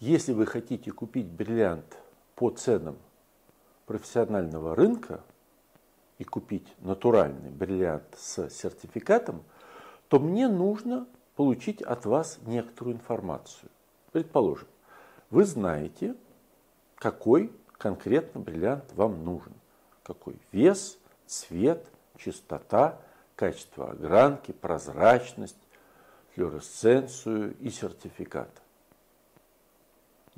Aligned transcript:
Если 0.00 0.32
вы 0.32 0.46
хотите 0.46 0.92
купить 0.92 1.26
бриллиант 1.26 1.98
по 2.36 2.50
ценам 2.50 2.96
профессионального 3.86 4.76
рынка 4.76 5.24
и 6.18 6.24
купить 6.24 6.72
натуральный 6.78 7.50
бриллиант 7.50 8.04
с 8.16 8.48
сертификатом, 8.48 9.42
то 10.08 10.20
мне 10.20 10.48
нужно 10.48 11.08
получить 11.34 11.82
от 11.82 12.06
вас 12.06 12.38
некоторую 12.46 12.96
информацию. 12.96 13.70
Предположим, 14.12 14.68
вы 15.30 15.44
знаете, 15.44 16.14
какой 16.94 17.52
конкретно 17.72 18.40
бриллиант 18.40 18.92
вам 18.94 19.24
нужен. 19.24 19.52
Какой 20.04 20.36
вес, 20.52 20.98
цвет, 21.26 21.86
чистота, 22.16 23.00
качество 23.34 23.90
огранки, 23.90 24.52
прозрачность, 24.52 25.58
флюоресценцию 26.34 27.56
и 27.58 27.70
сертификат. 27.70 28.50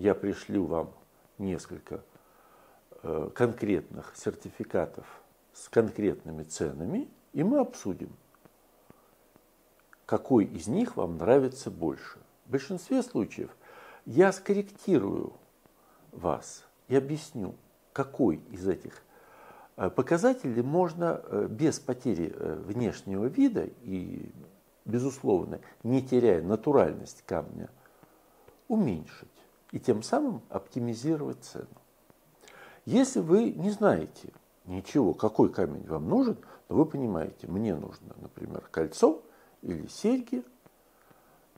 Я 0.00 0.14
пришлю 0.14 0.64
вам 0.64 0.94
несколько 1.36 2.00
э, 3.02 3.28
конкретных 3.34 4.14
сертификатов 4.16 5.04
с 5.52 5.68
конкретными 5.68 6.42
ценами, 6.42 7.06
и 7.34 7.42
мы 7.42 7.58
обсудим, 7.58 8.08
какой 10.06 10.46
из 10.46 10.68
них 10.68 10.96
вам 10.96 11.18
нравится 11.18 11.70
больше. 11.70 12.18
В 12.46 12.52
большинстве 12.52 13.02
случаев 13.02 13.54
я 14.06 14.32
скорректирую 14.32 15.34
вас 16.12 16.64
и 16.88 16.96
объясню, 16.96 17.54
какой 17.92 18.36
из 18.50 18.66
этих 18.66 19.02
э, 19.76 19.90
показателей 19.90 20.62
можно 20.62 21.20
э, 21.24 21.46
без 21.46 21.78
потери 21.78 22.34
внешнего 22.64 23.26
вида 23.26 23.68
и, 23.82 24.32
безусловно, 24.86 25.60
не 25.82 26.00
теряя 26.00 26.40
натуральность 26.40 27.22
камня, 27.26 27.68
уменьшить 28.66 29.39
и 29.72 29.78
тем 29.78 30.02
самым 30.02 30.42
оптимизировать 30.48 31.42
цену. 31.44 31.66
Если 32.84 33.20
вы 33.20 33.50
не 33.50 33.70
знаете 33.70 34.32
ничего, 34.64 35.14
какой 35.14 35.50
камень 35.50 35.86
вам 35.86 36.08
нужен, 36.08 36.36
но 36.68 36.76
вы 36.76 36.86
понимаете, 36.86 37.46
мне 37.46 37.74
нужно, 37.74 38.14
например, 38.20 38.62
кольцо 38.70 39.22
или 39.62 39.86
серьги, 39.86 40.42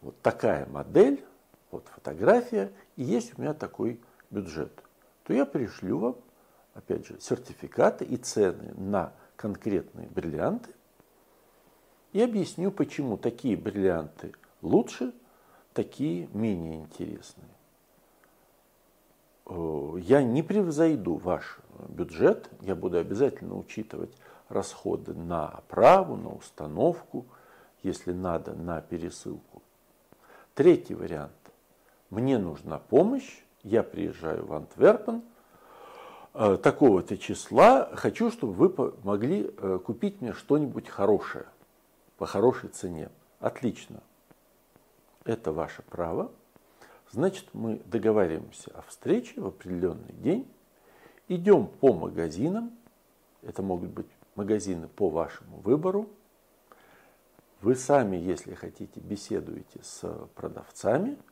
вот 0.01 0.21
такая 0.21 0.67
модель, 0.67 1.25
вот 1.71 1.87
фотография, 1.89 2.73
и 2.97 3.03
есть 3.03 3.39
у 3.39 3.41
меня 3.41 3.55
такой 3.55 4.01
бюджет– 4.31 4.73
то 5.25 5.33
я 5.33 5.47
пришлю 5.47 5.99
вам, 5.99 6.17
опять 6.75 7.07
же, 7.07 7.19
сертификаты 7.21 8.05
и 8.05 8.17
цены 8.17 8.75
на 8.75 9.13
конкретные 9.37 10.09
бриллианты 10.09 10.71
и 12.13 12.21
объясню, 12.21 12.71
почему 12.71 13.17
такие 13.17 13.57
бриллианты 13.57 14.35
лучше, 14.61 15.15
такие 15.73 16.29
менее 16.33 16.81
интересные. 16.81 17.52
Э, 19.47 19.95
я 19.99 20.23
не 20.23 20.43
превзойду 20.43 21.17
ваш 21.17 21.59
бюджет, 21.89 22.49
я 22.61 22.75
буду 22.75 22.99
обязательно 22.99 23.57
учитывать 23.57 24.17
расходы 24.49 25.15
на 25.15 25.49
оправу, 25.49 26.17
на 26.17 26.31
установку, 26.31 27.27
если 27.83 28.13
надо, 28.13 28.55
на 28.55 28.81
пересылку. 28.81 29.63
Третий 30.55 30.95
вариант. 30.95 31.33
Мне 32.11 32.39
нужна 32.39 32.79
помощь, 32.79 33.43
я 33.63 33.83
приезжаю 33.83 34.45
в 34.45 34.53
Антверпен, 34.53 35.23
э, 36.35 36.59
такого-то 36.63 37.17
числа, 37.17 37.91
хочу, 37.95 38.31
чтобы 38.31 38.53
вы 38.53 38.95
могли 39.03 39.51
э, 39.57 39.79
купить 39.85 40.21
мне 40.21 40.33
что-нибудь 40.33 40.89
хорошее, 40.89 41.47
по 42.19 42.27
хорошей 42.27 42.69
цене. 42.69 43.09
Отлично. 43.41 44.03
Это 45.25 45.53
ваше 45.53 45.83
право. 45.83 46.31
Значит, 47.13 47.49
мы 47.53 47.81
договариваемся 47.87 48.71
о 48.75 48.83
встрече 48.83 49.41
в 49.41 49.47
определенный 49.47 50.13
день, 50.13 50.51
идем 51.29 51.67
по 51.67 51.93
магазинам, 51.93 52.73
это 53.43 53.63
могут 53.63 53.91
быть 53.91 54.09
магазины 54.35 54.89
по 54.89 55.09
вашему 55.09 55.59
выбору. 55.59 56.09
Вы 57.61 57.77
сами, 57.77 58.17
если 58.17 58.55
хотите, 58.55 58.99
беседуете 59.01 59.81
с 59.83 60.03
продавцами– 60.35 61.17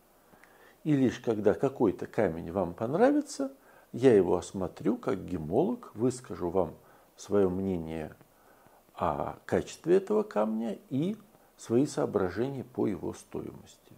и 0.85 0.95
лишь 0.95 1.19
когда 1.21 1.55
какой-то 1.55 2.07
камень 2.07 2.53
вам 2.53 2.75
понравится, 2.75 3.53
я 3.93 4.15
его 4.15 4.37
осмотрю 4.37 4.97
как 4.97 5.25
гемолог, 5.27 5.95
выскажу 5.95 6.51
вам 6.51 6.75
свое 7.17 7.49
мнение 7.49 8.15
о 8.95 9.39
качестве 9.45 9.97
этого 9.97 10.23
камня 10.23 10.79
и 10.89 11.17
свои 11.57 11.87
соображения 11.87 12.65
по 12.65 12.87
его 12.87 13.13
стоимости. 13.13 13.90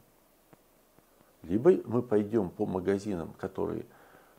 Либо 1.43 1.73
мы 1.85 2.03
пойдем 2.03 2.51
по 2.51 2.67
магазинам, 2.67 3.35
которые 3.39 3.85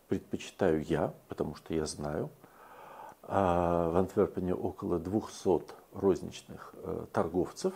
предпочитаю 0.08 0.84
я, 0.84 1.14
потому 1.28 1.56
что 1.56 1.74
я 1.74 1.86
знаю, 1.86 2.30
а 3.24 3.90
в 3.90 3.98
Антверпене 3.98 4.54
около 4.54 5.00
200 5.00 5.74
розничных 5.94 6.74
э, 6.76 7.06
торговцев, 7.12 7.74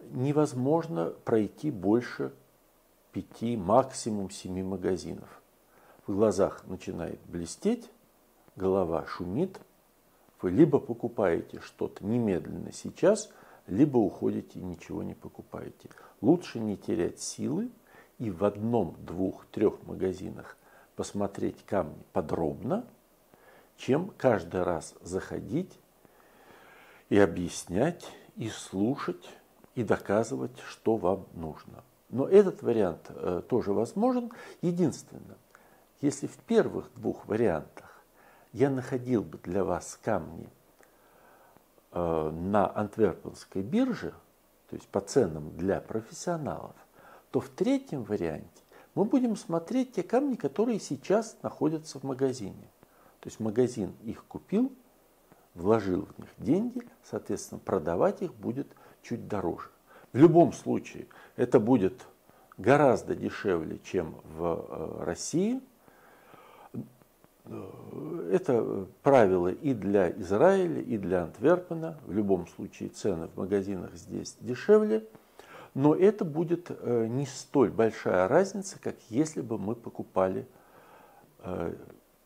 невозможно 0.00 1.12
пройти 1.24 1.70
больше 1.70 2.32
пяти, 3.12 3.56
максимум 3.56 4.30
семи 4.30 4.62
магазинов. 4.62 5.40
В 6.06 6.14
глазах 6.14 6.62
начинает 6.66 7.18
блестеть, 7.26 7.90
голова 8.54 9.06
шумит. 9.06 9.58
Вы 10.42 10.50
либо 10.50 10.78
покупаете 10.78 11.60
что-то 11.60 12.04
немедленно 12.04 12.72
сейчас, 12.72 13.30
либо 13.66 13.98
уходите 13.98 14.58
и 14.58 14.62
ничего 14.62 15.02
не 15.02 15.14
покупаете. 15.14 15.90
Лучше 16.20 16.58
не 16.58 16.76
терять 16.76 17.20
силы 17.20 17.70
и 18.18 18.30
в 18.30 18.44
одном, 18.44 18.96
двух, 19.00 19.46
трех 19.46 19.82
магазинах 19.84 20.56
посмотреть 20.94 21.64
камни 21.66 22.02
подробно, 22.12 22.86
чем 23.76 24.12
каждый 24.16 24.62
раз 24.62 24.94
заходить 25.02 25.78
и 27.08 27.18
объяснять, 27.18 28.06
и 28.36 28.48
слушать, 28.48 29.28
и 29.74 29.82
доказывать, 29.82 30.58
что 30.60 30.96
вам 30.96 31.26
нужно. 31.34 31.84
Но 32.08 32.26
этот 32.26 32.62
вариант 32.62 33.10
э, 33.10 33.42
тоже 33.48 33.72
возможен. 33.72 34.32
Единственное, 34.62 35.36
если 36.00 36.26
в 36.26 36.36
первых 36.38 36.90
двух 36.94 37.26
вариантах 37.26 38.02
я 38.52 38.70
находил 38.70 39.22
бы 39.22 39.38
для 39.38 39.64
вас 39.64 39.98
камни 40.02 40.48
на 41.96 42.70
антверпенской 42.76 43.62
бирже, 43.62 44.12
то 44.68 44.76
есть 44.76 44.88
по 44.88 45.00
ценам 45.00 45.56
для 45.56 45.80
профессионалов, 45.80 46.74
то 47.30 47.40
в 47.40 47.48
третьем 47.48 48.04
варианте 48.04 48.62
мы 48.94 49.04
будем 49.04 49.36
смотреть 49.36 49.92
те 49.92 50.02
камни, 50.02 50.36
которые 50.36 50.80
сейчас 50.80 51.36
находятся 51.42 51.98
в 51.98 52.02
магазине. 52.02 52.70
То 53.20 53.28
есть 53.28 53.40
магазин 53.40 53.94
их 54.02 54.24
купил, 54.24 54.72
вложил 55.54 56.06
в 56.06 56.18
них 56.18 56.30
деньги, 56.38 56.82
соответственно, 57.02 57.60
продавать 57.64 58.22
их 58.22 58.34
будет 58.34 58.68
чуть 59.02 59.28
дороже. 59.28 59.70
В 60.12 60.18
любом 60.18 60.52
случае, 60.52 61.06
это 61.36 61.60
будет 61.60 62.06
гораздо 62.58 63.14
дешевле, 63.14 63.78
чем 63.84 64.16
в 64.24 64.66
э, 64.68 65.04
России. 65.04 65.60
Это 68.30 68.86
правило 69.02 69.48
и 69.48 69.72
для 69.72 70.10
Израиля, 70.10 70.80
и 70.80 70.98
для 70.98 71.24
Антверпена. 71.24 71.98
В 72.04 72.12
любом 72.12 72.46
случае 72.48 72.88
цены 72.88 73.28
в 73.28 73.36
магазинах 73.36 73.94
здесь 73.94 74.36
дешевле. 74.40 75.06
Но 75.74 75.94
это 75.94 76.24
будет 76.24 76.70
э, 76.70 77.06
не 77.06 77.26
столь 77.26 77.70
большая 77.70 78.28
разница, 78.28 78.78
как 78.80 78.96
если 79.10 79.42
бы 79.42 79.58
мы 79.58 79.74
покупали 79.74 80.46
э, 81.40 81.74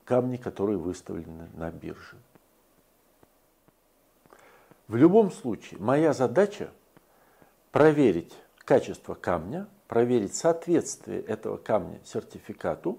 камни, 0.05 0.37
которые 0.37 0.79
выставлены 0.79 1.49
на 1.55 1.71
бирже. 1.71 2.17
В 4.87 4.97
любом 4.97 5.31
случае, 5.31 5.81
моя 5.81 6.13
задача 6.13 6.71
проверить 7.73 8.33
качество 8.65 9.15
камня, 9.15 9.69
проверить 9.87 10.35
соответствие 10.35 11.21
этого 11.21 11.57
камня 11.57 12.01
сертификату, 12.05 12.99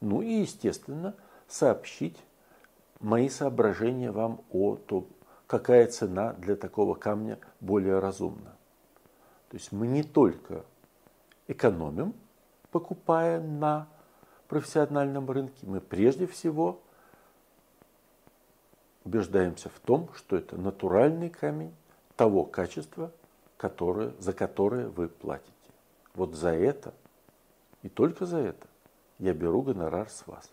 ну 0.00 0.22
и, 0.22 0.40
естественно, 0.40 1.14
сообщить 1.48 2.16
мои 3.00 3.28
соображения 3.28 4.10
вам 4.10 4.42
о 4.50 4.76
том, 4.76 5.06
какая 5.46 5.86
цена 5.88 6.32
для 6.34 6.56
такого 6.56 6.94
камня 6.94 7.38
более 7.60 7.98
разумна. 7.98 8.56
То 9.50 9.56
есть 9.56 9.72
мы 9.72 9.86
не 9.86 10.02
только 10.02 10.64
экономим, 11.48 12.14
покупая 12.70 13.40
на 13.40 13.88
профессиональном 14.48 15.30
рынке, 15.30 15.66
мы 15.66 15.80
прежде 15.80 16.26
всего 16.26 16.80
убеждаемся 19.04 19.68
в 19.68 19.80
том, 19.80 20.08
что 20.14 20.36
это 20.36 20.56
натуральный 20.56 21.30
камень 21.30 21.74
того 22.16 22.44
качества, 22.44 23.10
которое, 23.56 24.12
за 24.18 24.32
которое 24.32 24.88
вы 24.88 25.08
платите. 25.08 25.50
Вот 26.14 26.34
за 26.34 26.50
это 26.50 26.94
и 27.82 27.88
только 27.88 28.26
за 28.26 28.38
это 28.38 28.69
я 29.20 29.34
беру 29.34 29.62
гонорар 29.62 30.08
с 30.08 30.26
вас. 30.26 30.50